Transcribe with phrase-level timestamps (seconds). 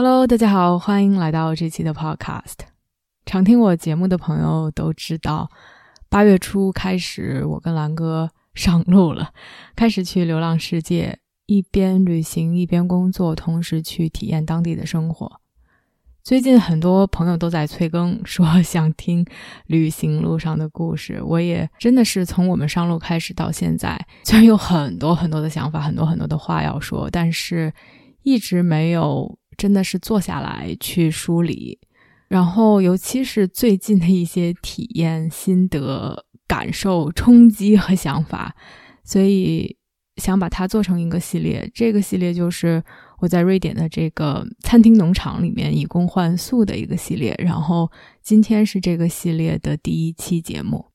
[0.00, 2.54] Hello，大家好，欢迎来到这期的 Podcast。
[3.26, 5.50] 常听我节目的朋友都知道，
[6.08, 9.30] 八月初开始，我跟蓝哥上路了，
[9.74, 15.40] 开始去流浪世界，一边旅行一边工作，同时去体验当地的生活。
[16.22, 19.26] 最近很多朋友都在催更，说想听
[19.66, 21.20] 旅行路上的故事。
[21.20, 27.72] 我也真的是从我们上路开始到现在，虽然有很多很多的想法，很多很多的话要说，但是
[28.22, 29.36] 一直没有。
[29.58, 31.78] 真的是坐下来去梳理，
[32.28, 38.54] 然后尤其是最近的一些体验、心得、感受、冲击和想法，
[39.02, 39.76] 所以
[40.16, 41.68] 想把它做成一个系列。
[41.74, 42.82] 这个系列就是
[43.18, 47.34] 我在瑞典的这个餐厅农场里面以工换宿的一个系列。
[47.38, 47.90] 然后
[48.22, 50.86] 今天是这个系列的第一期节目。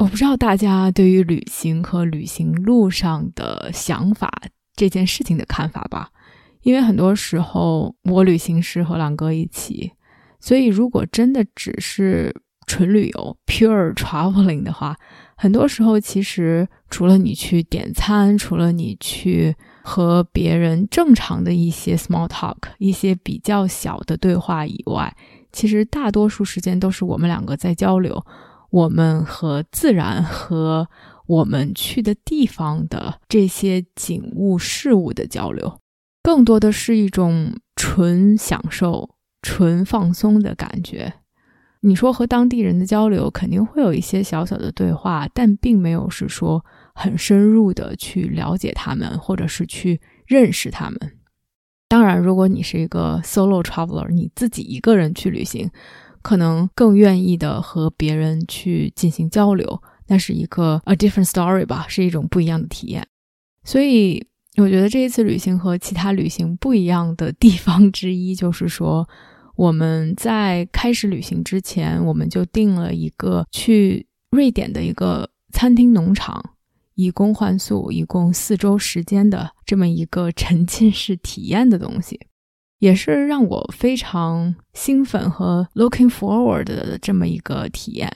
[0.00, 4.30] 我不知道大家对于旅行和旅行路上的想法
[4.76, 6.10] 这件事情的看法吧。
[6.64, 9.92] 因为很多时候我旅行时和朗哥一起，
[10.40, 12.34] 所以如果真的只是
[12.66, 14.96] 纯旅游 （pure traveling） 的话，
[15.36, 25.14] 很多时候其实除了你去点餐，除了你去和别人正常的一些 small talk、一些比较小的对话以外，
[25.52, 28.24] 其实大多数时间都是我们两个在交流，
[28.70, 30.88] 我们和自然和
[31.26, 35.78] 我们去的地方的这些景物事物的交流。
[36.24, 39.10] 更多的是一种纯享受、
[39.42, 41.12] 纯放松的感觉。
[41.80, 46.64] 你说和当地人的交流，肯定会有一些小小的对话，但并没有是说
[46.94, 50.98] 很深入的去了解他们，或者是去认识他们。
[51.88, 55.70] 当然，如果你是一个 solo traveler，你自己一个人去旅行，
[56.22, 63.06] 可能更愿意的和别人去进行交流，那是一个 a different story 吧，是一种不一样的体验。
[63.62, 64.26] 所以。
[64.56, 69.08] 我觉得这一次旅行和其他旅行不一样的地方之一，就是说
[69.56, 76.54] 我们在开始旅行之前，我们就定了一个去瑞典的一个餐厅农场，
[76.94, 82.20] 以工换宿，一共四周时间的这么一个沉浸式体验的东西，
[82.78, 88.08] 也是让我非常兴奋和 looking forward 的这么一个体验，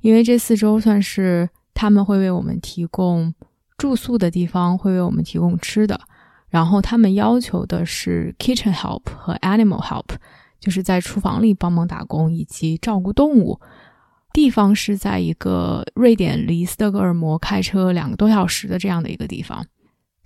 [0.00, 3.34] 因为这四周算是他们会为我们提供。
[3.82, 6.00] 住宿的地方会为我们提供吃的，
[6.50, 10.04] 然后他们要求的是 kitchen help 和 animal help，
[10.60, 13.60] 就是在厨房里帮忙打工以及照顾动物。
[14.32, 19.66] 地方是在一个瑞典离斯德哥尔摩开车两个多小时的这样的一个地方。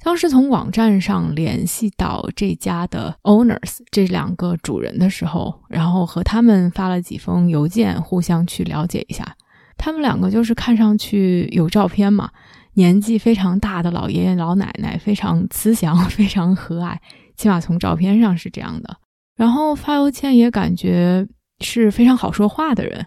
[0.02, 9.34] 当时从网站上联系到这家的 owners 这两个主人的时候，然后和他们发了几封邮件，互相去了解一下。
[9.78, 12.30] 他们两个就是看上去有照片嘛。
[12.76, 16.96] 年纪非常大的老爷爷老奶奶，非常慈祥， 非常和蔼，
[17.36, 18.96] 起码从照片上是这样的。
[19.34, 21.26] 然后发邮件也感觉
[21.60, 23.04] 是非常好说话的人，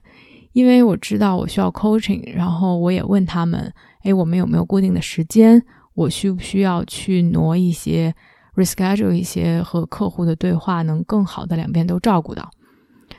[0.54, 3.72] 因为我知道我需要 coaching，然后我也问他们，
[4.04, 5.64] 哎，我们有没有固定的时间？
[5.94, 8.14] 我需不需要去挪一些
[8.56, 12.50] reschedule 一些和客户的对话，能更好的两边都照顾到？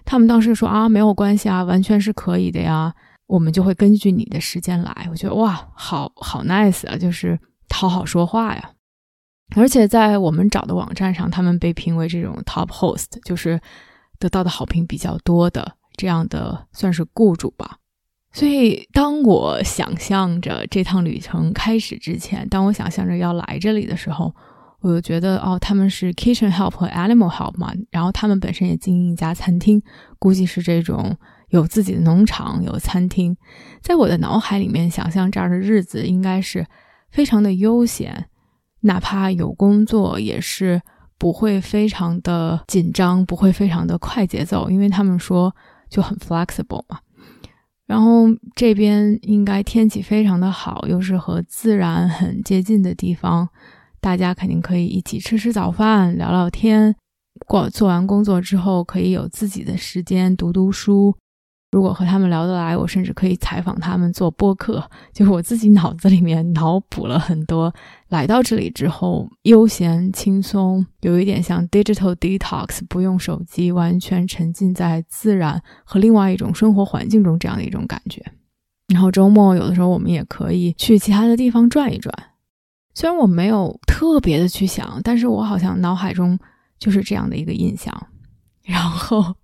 [0.05, 2.93] 他们当时说啊，没有关系啊，完全是可以的呀。
[3.31, 7.39] 我们就会根据你的时间来，我觉得哇，好好 nice 啊，就是
[7.73, 8.73] 好好说话呀。
[9.55, 13.61] 而且在我们找的网站上，他们被评为这种 top host，就是
[14.19, 17.77] 得到的好评比较多的这样的算是雇主吧。
[18.33, 24.35] 所以当我想象着这趟旅程开始之前，当我想象着要来这里的时候，
[24.81, 29.81] 我就觉得哦，他们是 kitchen help 和 animal help 嘛，然后他们本身也经营一家餐厅，
[30.19, 31.17] 估计是这种。
[31.51, 33.37] 有自己的农场，有餐厅，
[33.83, 36.67] 在我的脑海里面想象这儿的日子应该是
[37.11, 38.27] 非常的悠闲，
[38.81, 40.81] 哪怕有工作也是
[41.19, 45.55] 不会非常的紧张，不会非常的快节奏，因为他们说
[45.89, 47.01] 就很 flexible 嘛。
[47.87, 53.49] 然后这边应该天气非常的好，又是和自然很接近的地方，
[54.01, 56.95] 大家肯定可以一起吃吃早饭，聊聊天。
[57.49, 61.17] 过做完工作之后，可以有自己的时间读读书。
[61.73, 64.83] 如果和他们聊得来，我甚至可以采访他们做播客。
[65.15, 67.73] 就是我自己脑子里面脑补了很多，
[68.09, 78.21] 来到这里之后悠闲轻松，有一点像 digital detox，不用手机，完全沉浸在自然和另外一种生活环境中这样的一种感觉。
[78.89, 82.13] 然后周末有的时候我们也可以去其他的地方转一转。
[82.95, 86.37] 虽然我没有特别的去想，但是我好像脑海中
[86.81, 88.09] 就是这样的一个印象。
[88.65, 89.37] 然后。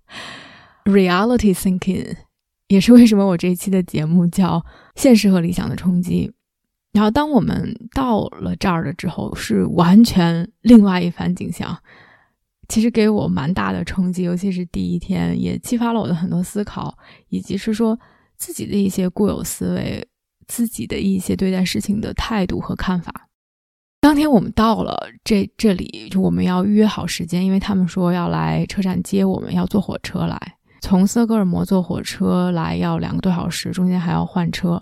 [0.87, 2.15] Reality thinking
[2.67, 4.59] 也是为什么我这一期的节目叫
[4.95, 6.29] 《现实和理想的冲击》。
[6.93, 11.77] 然后，当我们到了这儿了之后，是完全另外一番景象。
[12.69, 16.97] 其实给我蛮大的冲击，尤其是第一天，也激发了我的很多思考，
[17.29, 17.99] 以及是说
[18.37, 20.07] 自己的一些固有思维，
[20.47, 23.29] 自己的一些对待事情的态度和看法。
[24.01, 30.56] 当天我们到了这这里，就我们要预约好时间，因为他们说要来车站接我们，要坐火车来。
[30.87, 34.81] 从斯德哥尔摩坐火车来要两个多小时，中间还要换车。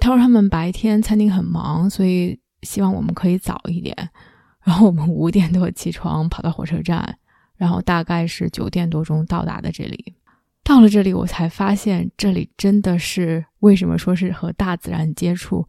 [0.00, 3.96] 他说他们白天餐厅很忙，所以希望我们可以早一点。
[4.64, 7.16] 然后我们五点多起床，跑到火车站，
[7.56, 10.12] 然后大概是九点多钟到达的这里。
[10.64, 15.64] 到了这里，我才发现这里真的是为什么说是和大自然接触，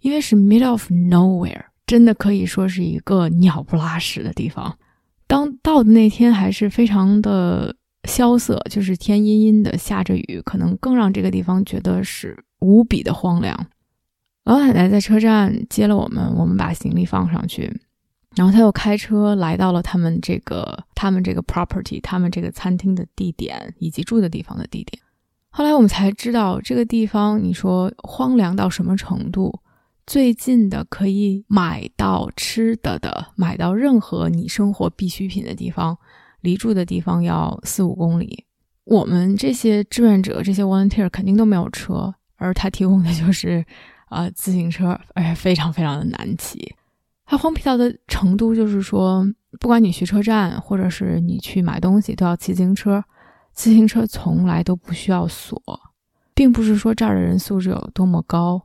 [0.00, 4.76] 因为是 mid of nowhere，真的可以说是一个鸟不拉屎的地方。
[5.26, 7.74] 当到的那天还是非常的。
[8.04, 13.66] 萧瑟，就是天阴阴的，下着雨，可能更让这个地方觉得是无比的荒凉。
[14.44, 17.80] 老奶奶在车站接了我们，我们把行李放上去，
[18.34, 25.02] 然后她又开车来到了他们这个他们这个 property，他们这个餐厅的地点以及住的地方的地点。
[25.50, 29.60] 后来我们才知道，这个地方你说荒凉到什么程度？
[30.06, 35.98] 最近的可以买到吃的的，买到任何你生活必需品的地方。
[36.40, 38.44] 离住的地方要四五公里，
[38.84, 43.64] 我们这些志愿者、这些 volunteer 肯定都没有车，而他提供的就是，
[44.10, 46.74] 呃，自行车，而且非常非常的难骑。
[47.26, 49.26] 它荒僻到的程度就是说，
[49.60, 53.04] 不管你去车站，或者是你去买东西，都要骑自行车。
[53.52, 55.60] 自行车从来都不需要锁，
[56.32, 58.62] 并不是说这儿的人素质有多么高，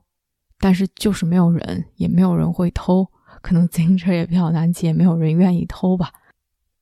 [0.60, 3.08] 但是就是没有人，也没有人会偷，
[3.42, 6.12] 可能自行车也比较难骑，也没有人愿意偷吧。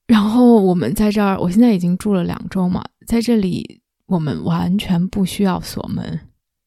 [0.07, 6.19] 然后我们在这儿，我现在已经住了两周嘛，在这里我们完全不需要锁门，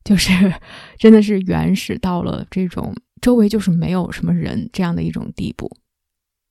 [0.02, 0.54] 就是
[0.98, 5.70] 真的是原始到了这种周围就是没有什么人这样的一种地步。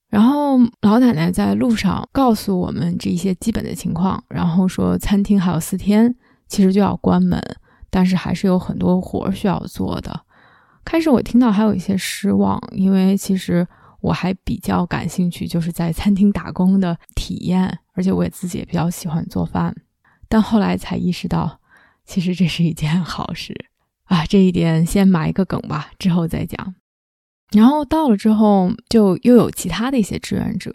[0.09, 6.15] 然后老奶奶在路上告诉我们这一些基本的情况，然后说餐厅还有四天
[6.47, 7.41] 其实就要关门，
[7.89, 10.21] 但是还是有很多活需要做的。
[10.85, 13.67] 开始我听到还有一些失望，因为其实。
[14.03, 19.73] 我还比较感兴趣，就是在餐厅打工的体验，而且我也自己也比较喜欢做饭。
[20.27, 21.57] 但后来才意识到，
[22.03, 23.55] 其实这是一件好事
[24.03, 24.25] 啊！
[24.25, 26.75] 这一点先埋一个梗吧，之后再讲。
[27.53, 30.69] 然后到了之后，就又有其他的一些志愿者，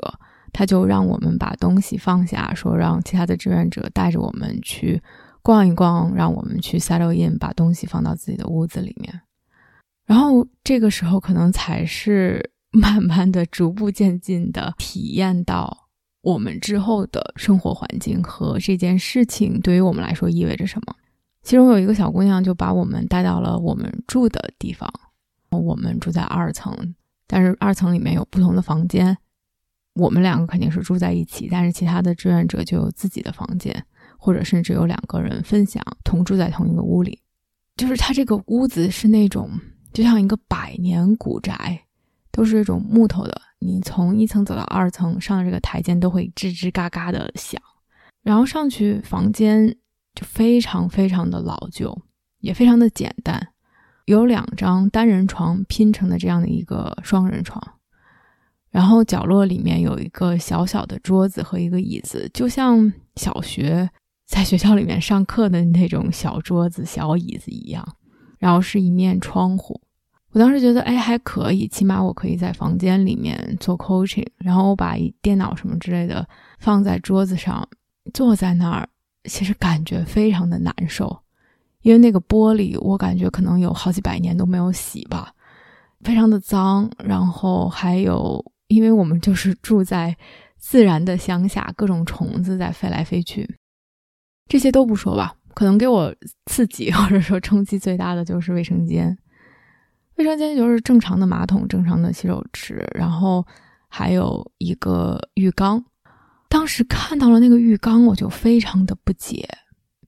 [0.50, 5.02] 他就让我们把东西放下，说让其他的志愿者带着我们去
[5.42, 9.20] 逛一逛，让我们去 settle in，把东西放到自己的屋子里面。
[10.06, 12.52] 然后这个时候可能才是。
[12.70, 15.88] 慢慢的、逐步渐进的体验到
[16.23, 20.94] 我们之后的生活环境和这件事情对于我们来说意味着什么。
[21.43, 24.93] 其中有一个小姑娘就把我们带到了我们住的地方。
[25.50, 26.95] 我们住在二层，
[27.26, 29.16] 但是二层里面有不同的房间。
[29.95, 33.83] 我们两个肯定是住在一起，但是其他的志愿者就有自己的房间，
[34.19, 37.19] 或者甚至有两个人分享同住在同一个屋里。
[37.76, 39.50] 就是它这个屋子是那种
[39.92, 41.83] 就像一个百年古宅。
[42.38, 47.61] 都是这种木头的，你从一层走到二层，上这个台阶都会吱吱嘎嘎的响。
[48.23, 49.76] 然后上去房间
[50.14, 52.00] 就非常非常的老旧，
[52.38, 53.49] 也非常的简单，
[54.04, 57.61] 有两张单人床拼成的这样的一个双人床。
[58.71, 63.90] 然后角落里面有一个小小的桌子和一个椅子，就像小学
[64.28, 67.85] 在学校里面上课的那种小桌子、小椅子一样。
[68.38, 69.80] 然后是一面窗户。
[70.38, 76.25] 我当时觉得，哎，还可以，起码我可以在房间里面做 coaching，然后我把电脑什么之类的
[76.61, 77.68] 放在桌子上，
[78.14, 78.88] 坐在那儿，
[79.25, 81.18] 其实感觉非常的难受，
[81.83, 85.35] 因为那个玻璃，我感觉可能有好几百年都没有洗吧，
[86.02, 90.16] 非常的脏，然后还有，因为我们就是住在
[90.57, 93.57] 自然的乡下，各种虫子在飞来飞去，
[94.47, 96.14] 这些都不说吧，可能给我
[96.47, 99.18] 刺激或者说冲击最大的就是卫生间。
[100.18, 103.46] 卫生间就是正常的马桶、正常的洗手池，然后
[103.88, 105.82] 还有一个浴缸。
[106.48, 109.48] 当时看到了那个浴缸，我就非常的不解，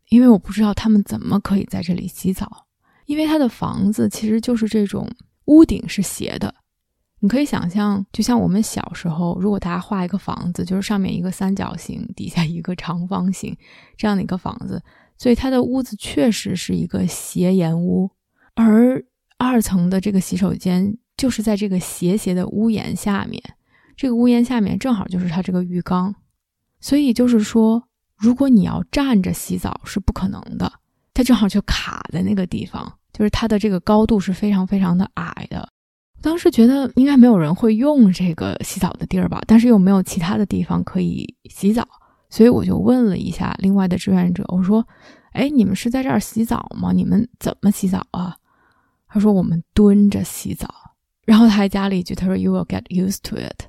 [0.09, 2.67] 因为我不知道他们怎么可以在这里洗澡。
[3.07, 5.09] 因为他的房子其实就是这种
[5.47, 6.55] 屋顶是斜的，
[7.19, 13.57] 你可以想象，就像我们小时候，如果大家画一个房子，就是上面一个三角形，底下一个长方形
[13.97, 14.83] 这样的一个房子，
[15.19, 18.11] 所以它的屋子确实是一个斜檐屋，
[18.55, 19.05] 而
[19.41, 23.43] 二层的这个洗手间就是在这个斜斜的屋檐下面，
[23.97, 26.15] 这个屋檐下面正好就是它这个浴缸，
[26.79, 27.83] 所以就是说，
[28.17, 30.71] 如果你要站着洗澡是不可能的，
[31.15, 32.93] 它正好就卡在那个地方。
[33.13, 35.69] 就是它的这个高度是非常非常的矮的，
[36.23, 41.87] 当时觉得应该没有人会用这个洗澡的地儿吧，但是又没有其他的地方可以洗澡，
[42.31, 44.87] 所以我就问了一下另外的志愿者，我说
[45.35, 46.93] ：“哎，你们是在这儿洗澡吗？
[46.93, 48.37] 你们怎么洗澡啊？”
[49.11, 50.69] 他说：“我们蹲着洗澡。”
[51.27, 53.67] 然后他还加了一句：“他说 You will get used to it。”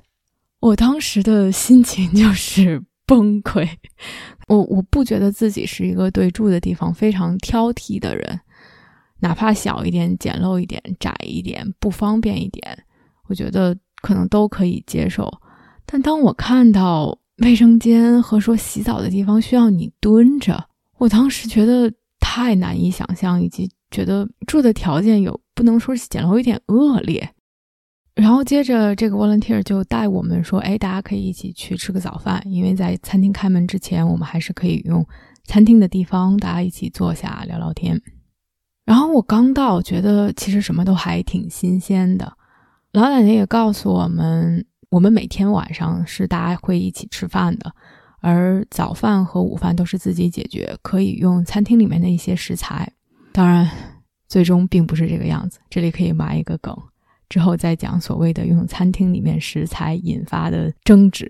[0.60, 3.68] 我当时的心情就是崩溃，
[4.46, 8.40] 我我不觉得自己是一个对住的地方非常挑剔的人。
[9.18, 12.84] 哪怕小一点、简陋一点、窄一点、不方便一点，
[13.28, 15.32] 我觉得可能都可以接受。
[15.84, 20.64] 但当我看到卫生间和说洗澡的地方需要你蹲着，
[20.98, 27.30] 我当时觉得太难以想象，以及觉得住的条件有不能说是简陋有点恶劣。
[28.14, 35.06] 然后接着这个 volunteer 就带我们说：“哎，大家可以一起去吃个早饭，因为在餐厅开门之前，我们还是可以用
[35.44, 38.00] 餐厅的地方，大家一起坐下聊聊天。”
[38.84, 42.36] 然后我刚到，觉得其实什么都还挺新鲜的。
[42.92, 47.72] 老奶奶也告诉我们，我们每天晚上是大家会一起吃饭的，
[48.20, 52.92] 而早饭和午饭都是自己解决，可以用餐厅里面的一些食材。
[53.32, 53.68] 当然，
[54.28, 55.58] 最终并不是这个样子。
[55.70, 56.76] 这里可以埋一个梗，
[57.28, 61.28] 之后再讲所谓的用餐厅里面食材引发的争执。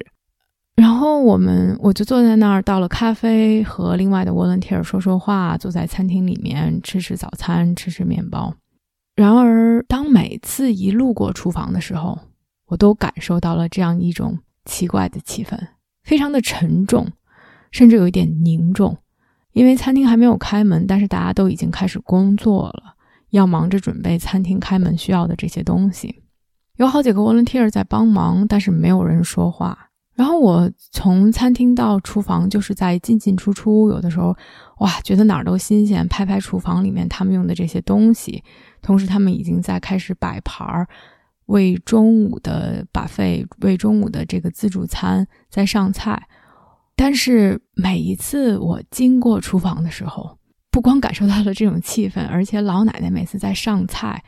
[0.75, 8.55] 然后我们我就坐在那儿，倒了咖啡，和另外的 volunteer 说说话，坐在餐厅里面吃吃早餐，吃吃面包。
[9.15, 12.19] 然而，当每次一路过厨房的时候，
[12.67, 15.59] 我都感受到了这样一种奇怪的气氛，
[16.03, 17.07] 非常的沉重，
[17.71, 18.97] 甚至有一点凝重。
[19.53, 22.95] 因为餐厅还没有开门，但是大家都已经开始工作了，
[23.31, 26.23] 要忙着准备餐厅开门需要的这些东西。
[26.77, 29.91] 有好几个 volunteer 在帮忙，但是没有人说话。
[30.15, 34.37] 然后我从餐厅到厨房，就是在进进出出，有的时候，
[34.79, 38.43] 哇，觉得哪儿都新鲜，拍拍厨房里面他们用的这些东西，
[38.81, 40.87] 同时他们已经在开始摆盘儿，
[41.47, 46.27] 为中午的把费，为中午的这个自助餐在上菜。
[47.03, 50.39] 但是每一次我经过厨房的时候，
[50.71, 54.23] 不光感受到了这种气氛，而且老奶奶每次在上菜，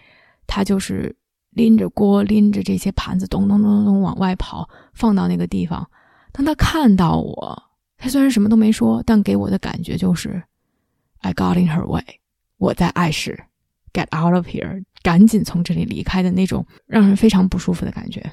[0.49, 1.15] 她就是。
[1.51, 5.89] 拎着锅，拎着这些盘子，咚咚咚咚往外跑，放到那个地方。
[6.33, 7.63] 当他看到我，
[7.97, 10.43] 他虽然什么都没说，但给我的感觉就是
[11.21, 12.03] ，I got in her way，
[12.59, 13.41] 我在碍事
[13.93, 18.29] ，get out of here，赶紧从这里离开的那种让人非常不舒服的感觉。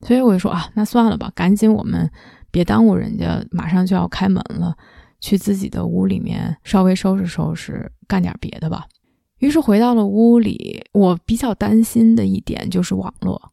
[0.00, 2.10] 所以我就说啊，那算了吧，赶紧我们
[2.50, 4.76] 别耽误人家，马上就要开门了，
[5.20, 8.86] 去自己的屋里面稍微收拾收拾，干点别的吧。
[9.38, 13.52] 于是回到了屋里，我比较担心的一点就是网络，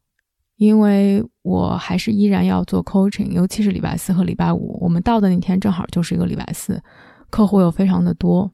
[0.57, 6.81] 因为我还是依然要做 coaching，尤其是礼拜四和礼拜五，我们到的那天正好就是一个礼拜四，
[7.29, 8.49] 客户又非常的多，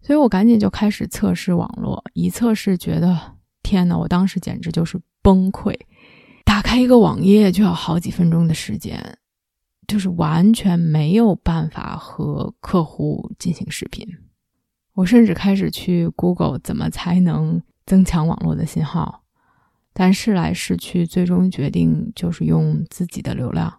[0.00, 3.18] 所以我赶紧就开始测试网络，一测试觉得
[3.62, 5.74] 天呐，我当时简直就是崩溃，
[6.50, 9.00] 打开一个网页就要好几分钟的时间，
[9.86, 14.04] 就是完全没有办法和客户进行视频。
[14.94, 19.22] 我甚至开始去 Google 怎么才能增强网络的信号，
[19.92, 23.72] 但试来试去，最终决定就是用自己的流量。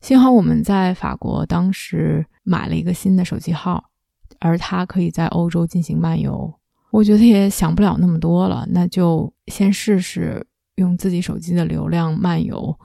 [0.00, 3.92] 幸好我们在法国当时买了一个新的手机号，
[4.40, 6.58] 而它可以在欧洲进行漫游。
[6.90, 10.44] 我觉得也想不了那么多了，那就先试试
[10.76, 12.78] 用自己手机的流量漫游，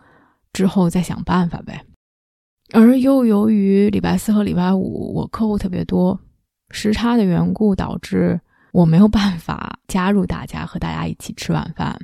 [0.53, 1.85] 之后再想办法呗。
[2.71, 6.19] 而又由于礼拜四和礼拜五我客户特别多。
[6.71, 8.39] 时差的缘故导致
[8.71, 11.99] 我没有办法加入大家和大家一起吃晚饭。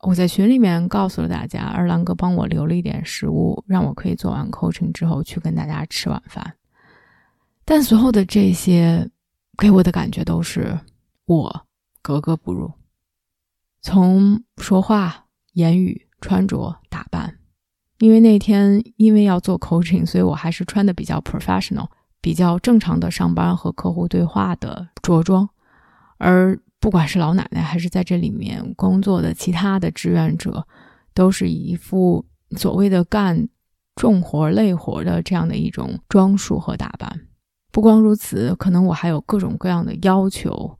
[0.00, 6.54] 我在群里面告诉了大家，二郎哥帮我留了一点食物，让我可以做完 coaching 之后去跟大家吃晚饭。
[7.64, 9.08] 但所有的这些
[9.56, 10.78] 给我的感觉都是
[11.24, 11.66] 我
[12.02, 12.70] 格格不入，
[13.80, 17.38] 从说话、言语、穿着、打扮。
[17.98, 21.88] 因为那天因为要做 coaching，所以我还是穿的比较 professional。
[22.20, 25.48] 比较正常的上班和客户对话的着装，
[26.18, 30.66] 而不管是老奶奶还是在这里面工作的其他的志愿者，
[31.14, 33.48] 都是一副所谓的干
[33.94, 37.20] 重活累活的这样的一种装束和打扮。
[37.70, 40.77] 不光如此，可能我还有各种各样的要求。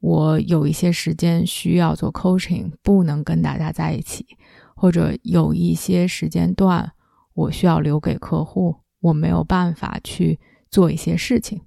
[0.00, 4.26] 我有一些时间需要做 coaching，不能跟大家在一起，
[4.74, 6.92] 或者有一些时间段
[7.34, 10.40] 我需要留给客户，我没有办法去
[10.70, 11.60] 做一些事情。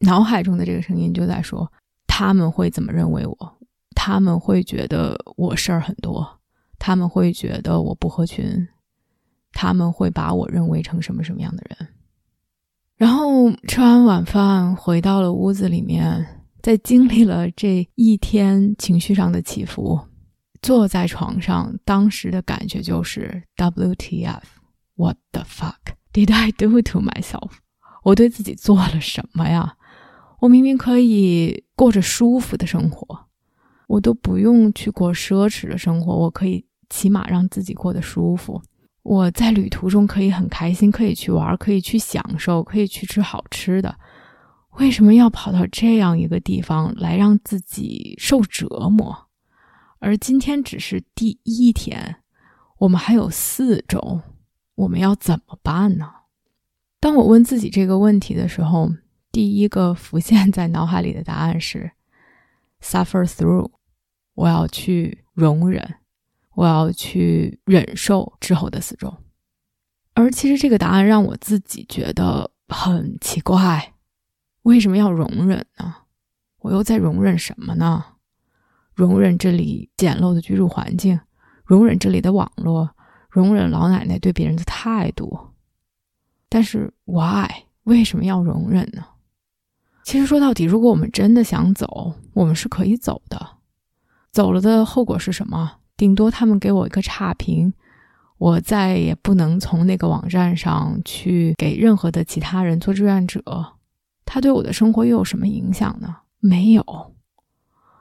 [0.00, 1.70] 脑海中的这个声音就在说：
[2.06, 3.58] 他们会怎么认为我？
[3.94, 6.40] 他们会觉得我事儿很多，
[6.78, 8.68] 他们会觉得我不合群，
[9.52, 11.88] 他们会把我认为成什么什么样的人？
[12.96, 16.37] 然后吃完晚饭，回到了屋子里面。
[16.68, 19.98] 在经历了这一天情绪上的起伏，
[20.60, 27.52] 坐在床上，当时的感觉就是 WTF，What the fuck did I do to myself？
[28.02, 29.76] 我对自己做了什么呀？
[30.40, 33.28] 我明明可以过着舒服的生活，
[33.86, 38.60] 我都不用去过奢侈的生活，我可以起码让自己过得舒服。
[39.02, 43.96] 我在旅途中可以很开心，可以去玩，可以去享受，可以去吃好吃的。
[44.78, 49.26] 为什么要跑到这样一个地方来让自己受折磨？
[49.98, 52.22] 而今天只是第一天，
[52.78, 54.22] 我们还有四周，
[54.76, 56.08] 我们要怎么办呢？
[57.00, 58.88] 当我问自己这个问题的时候，
[59.32, 61.90] 第一个浮现在脑海里的答案是
[62.80, 63.70] “suffer through”，
[64.34, 65.96] 我要去容忍，
[66.54, 69.12] 我要去忍受之后的四周。
[70.14, 73.94] 而其实这个答案让我自己觉得很奇怪。
[74.68, 75.94] 为什么要容忍呢？
[76.58, 78.04] 我又在容忍什么呢？
[78.92, 81.18] 容忍这里简陋的居住环境，
[81.64, 82.90] 容忍这里的网络，
[83.30, 85.54] 容忍老奶奶对别人的态度。
[86.50, 87.48] 但是，why？
[87.84, 89.02] 为什么要容忍呢？
[90.04, 93.56] 其实说到底，如果我们真的想走，我们是可以走的。
[94.32, 95.76] 走了的后果是什么？
[95.96, 97.72] 顶多他们给我一个差评，
[98.36, 103.77] 我再也不能从那个网站上去给任何的其他人做志愿者。
[104.30, 106.14] 他对我的生活又有什么影响呢？
[106.38, 106.84] 没有，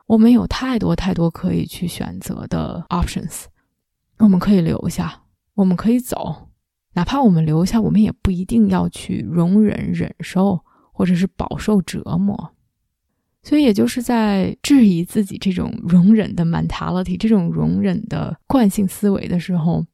[0.07, 3.45] 我们有太多太多可以去选择的 options。
[4.17, 5.21] 我们可以留下，
[5.53, 6.49] 我们可以走，
[6.95, 10.59] 哪怕我们留下，我们也不一定要去容忍、忍受，
[10.91, 12.53] 或者是饱受折磨。
[13.41, 19.85] 所以，也就是在质疑自己这种容忍的 mentality，这种容忍的惯性思维的时候，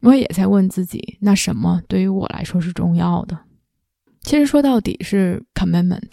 [0.00, 3.38] 我也在问自己：那什么对于我来说是重要的？
[4.26, 6.10] 其实说到底是 commitment，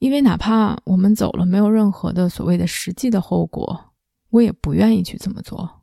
[0.00, 3.86] 因为哪怕我们走了，没有任何的所谓的实际的后果，
[4.28, 5.80] 我也不愿意去这么做，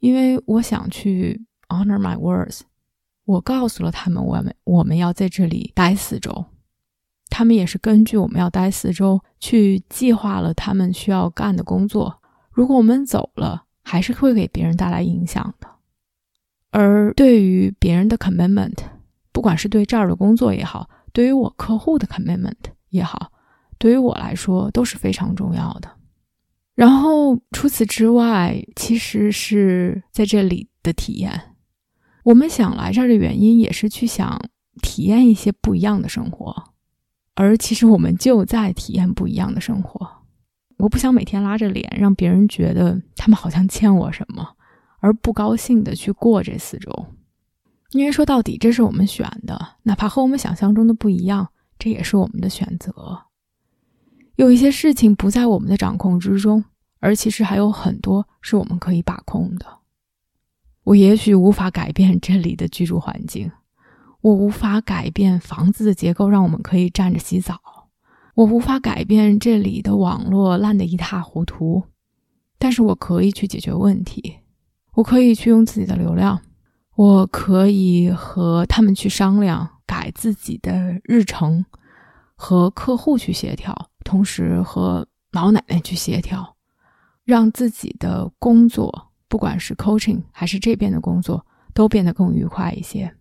[0.00, 2.62] 因为我想去 honor my words。
[3.24, 6.46] 我告诉了他们，我们我们要在这里待四周，
[7.30, 12.20] 他们也是根据我们要待四周去计划了他们需要干的工作。
[12.50, 15.68] 如果我们走了，还是会给别人带来影响的。
[16.72, 18.78] 而对于别人的 commitment，
[19.30, 22.52] 不管是对这儿的工作也好，对于我客户的 commitment
[22.90, 23.32] 也好，
[23.78, 25.90] 对于我来说都是非常重要的。
[26.74, 31.54] 然后除此之外，其实是在这里的体验。
[32.24, 34.38] 我们想来这儿的原因，也是去想
[34.82, 36.74] 体验一些不一样的生活。
[37.34, 40.06] 而其实我们就在体验不一样的生活。
[40.76, 44.46] 我不想每天拉着脸，让别人觉得他们好像欠我什么，
[45.00, 47.06] 而不高兴的去过这四周。
[47.92, 53.22] 因为说到底，这是我们选的，哪怕和我们想象中的不一样，这也是我们的选择。
[54.34, 56.64] 有一些事情不在我们的掌控之中，
[57.00, 59.66] 而其实还有很多是我们可以把控的。
[60.84, 63.50] 我也许无法改变这里的居住环境，
[64.20, 67.58] 我无法改变房子的结构，让我们可以站着洗澡，
[68.34, 71.84] 我无法改变这里的网络烂得一塌糊涂，
[72.58, 74.36] 但是我可以去解决问题，
[74.94, 76.40] 我可以去用自己的流量。
[76.96, 81.64] 我可以和他们去商量，改自己的日程，
[82.34, 86.56] 和客户去协调，同时和老奶奶去协调，
[87.22, 93.14] 让自己的工作，不管是 coaching 还是这边的工作，都变得更愉快一些。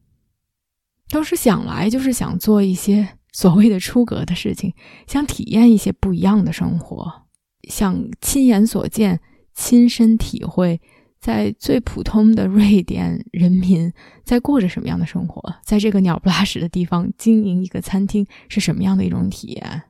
[1.10, 4.74] 当时想来就是想做一些所谓的出格的事情，
[5.06, 7.24] 想体验一些不一样的生活，
[7.68, 9.20] 想亲眼所见，
[9.54, 10.80] 亲身体会。
[11.26, 13.92] 在最普通的瑞典人民
[14.24, 15.42] 在过着什么样的生活？
[15.64, 19.82] 在这个鸟不拉屎的地方经营一个餐厅是什么样的一种体验？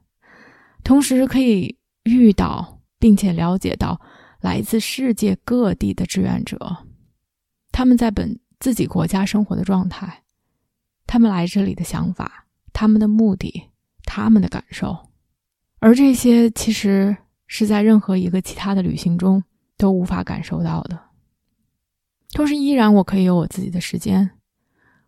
[0.81, 3.99] 同时可以遇到并且了解到
[4.39, 6.57] 来自世界各地的志愿者，
[7.73, 10.23] 他们在本自己国家生活的状态，
[11.05, 13.71] 他们来这里的想法，他们的目的，
[14.05, 15.09] 他们的感受，
[15.79, 19.43] 而这些其实是在任何一个其他的旅行中
[19.75, 20.97] 都无法感受到的。
[22.35, 24.29] 同时，依然我可以有我自己的时间，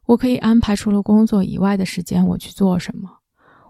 [0.06, 3.10] 我可以安排除了工作以外的时间，我去做什么？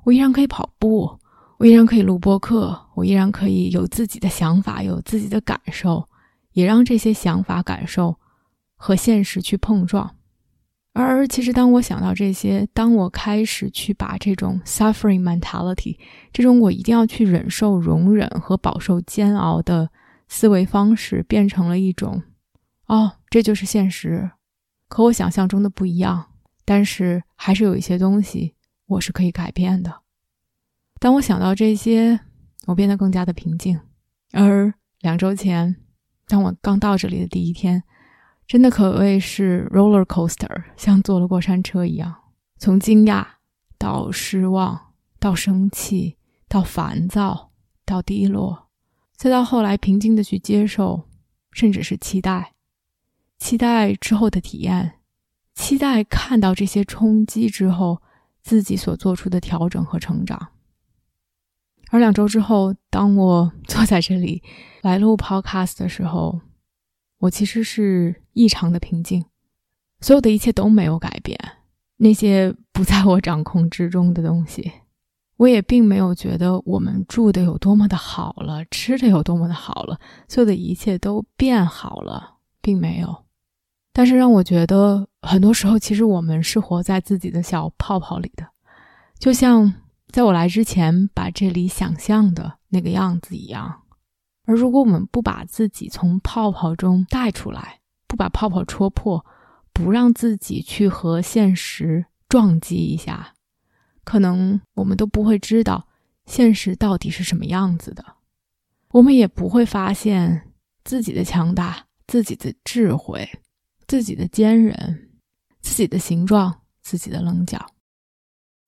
[0.04, 1.18] 我依然可以跑步，
[1.58, 6.08] 我依然可以录播课，我依然可以有自己的想法，有自己的感受，
[6.54, 8.16] 也让这些想法、感受
[8.76, 10.16] 和现实去碰撞。
[10.94, 15.98] 而其实，当我想到这些，当我开始去把这种 suffering mentality，
[16.32, 19.90] 这种我一定要去忍受、容忍和饱受煎熬的
[20.28, 22.22] 思维方式，变成了一种，
[22.88, 24.32] 哦，这就是现实，
[24.90, 26.32] 和我想象中的不一样。
[26.66, 28.56] 但是，还是有一些东西
[28.88, 30.02] 我是可以改变的。
[31.00, 32.20] 当我想到这些，
[32.66, 33.80] 我变得更加的平静。
[34.34, 35.78] 而两周前，
[36.28, 37.84] 当我刚到这里的第一天。
[38.48, 42.16] 真的可谓是 roller coaster，像坐了过山车一样，
[42.58, 43.28] 从惊讶
[43.78, 46.16] 到失望，到生气，
[46.48, 47.52] 到烦躁，
[47.84, 48.70] 到低落，
[49.18, 51.10] 再到后来平静的去接受，
[51.52, 52.54] 甚至是期待，
[53.48, 54.96] 期待之后的体验，
[55.56, 58.02] 期待看到这些冲击之后
[58.44, 60.50] 自己所做出的调整和成长。
[61.90, 64.44] 而两周之后，当我坐在这里
[64.82, 66.42] 来录 podcast 的时候。
[67.20, 69.24] 我其实是异常的平静，
[70.02, 71.40] 所有的一切都没有改变。
[71.96, 74.72] 那些不在我掌控之中的东西，
[75.38, 83.24] 我也并没有觉得我们住的有多么的好了，吃的有多么的好了，所有的一切都变好了，并没有。
[83.98, 88.48] 但是让我觉得，很多时候其实我们是活在自己的小泡泡里的，
[89.18, 89.74] 就像
[90.10, 93.82] 在我来之前把这里想象的那个样子一样。
[94.46, 99.26] 而如果我们不把自己从泡泡中带出来，不把泡泡戳破，
[99.74, 103.34] 不让自己去和现实撞击一下，
[104.04, 105.88] 可能我们都不会知道
[106.28, 108.06] 现实到底是什么样子的。
[108.90, 113.28] 我们也不会发现自己的强大、自己的智慧、
[113.88, 115.10] 自己的坚韧、
[115.62, 117.66] 自己的形状、自己的棱角。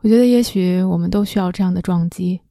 [0.01, 2.41] 我觉得，也许我们都需要这样的撞击，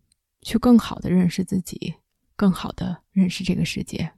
[0.42, 1.94] 去更好的认识自己。
[2.36, 4.12] 更好的认识这个世界。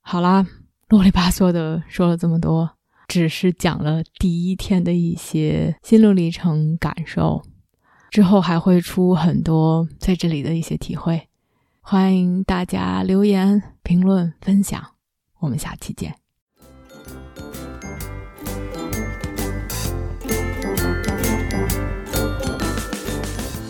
[0.00, 0.46] 好啦，
[0.88, 7.42] 啰里吧嗦的说了这么多，只是讲了第一天的一些心路历程感受，
[8.08, 11.28] 之后还会出很多在这里的一些体会。
[11.82, 14.94] 欢迎大家留言、评论、分享，
[15.40, 16.19] 我们下期见。